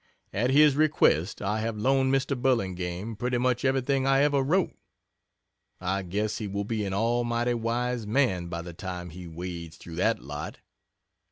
At 0.33 0.49
his 0.49 0.75
request 0.75 1.43
I 1.43 1.59
have 1.59 1.77
loaned 1.77 2.11
Mr. 2.11 2.35
Burlingame 2.35 3.15
pretty 3.15 3.37
much 3.37 3.63
everything 3.63 4.07
I 4.07 4.23
ever 4.23 4.41
wrote. 4.41 4.75
I 5.79 6.01
guess 6.01 6.39
he 6.39 6.47
will 6.47 6.63
be 6.65 6.83
an 6.85 6.93
almighty 6.95 7.53
wise 7.53 8.07
man 8.07 8.47
by 8.47 8.63
the 8.63 8.73
time 8.73 9.11
he 9.11 9.27
wades 9.27 9.77
through 9.77 9.97
that 9.97 10.17
lot. 10.19 10.57